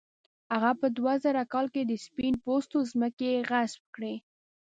[0.53, 4.15] هغه په دوه زره کال کې د سپین پوستو ځمکې غصب کړې.